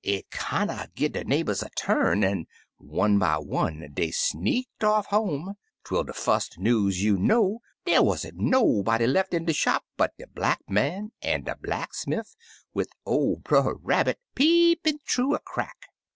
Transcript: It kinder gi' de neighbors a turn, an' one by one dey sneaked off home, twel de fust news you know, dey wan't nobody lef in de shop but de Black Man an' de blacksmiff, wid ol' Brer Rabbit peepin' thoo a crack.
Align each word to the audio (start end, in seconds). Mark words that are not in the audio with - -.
It 0.03 0.31
kinder 0.31 0.87
gi' 0.95 1.09
de 1.09 1.23
neighbors 1.25 1.61
a 1.61 1.69
turn, 1.77 2.23
an' 2.23 2.47
one 2.79 3.19
by 3.19 3.37
one 3.37 3.87
dey 3.93 4.09
sneaked 4.09 4.83
off 4.83 5.05
home, 5.05 5.53
twel 5.83 6.05
de 6.05 6.13
fust 6.13 6.57
news 6.57 7.03
you 7.03 7.19
know, 7.19 7.59
dey 7.85 7.99
wan't 7.99 8.25
nobody 8.33 9.05
lef 9.05 9.31
in 9.31 9.45
de 9.45 9.53
shop 9.53 9.85
but 9.97 10.17
de 10.17 10.25
Black 10.25 10.61
Man 10.67 11.11
an' 11.21 11.43
de 11.43 11.53
blacksmiff, 11.55 12.35
wid 12.73 12.87
ol' 13.05 13.35
Brer 13.43 13.75
Rabbit 13.75 14.17
peepin' 14.33 14.97
thoo 15.07 15.35
a 15.35 15.39
crack. 15.39 15.85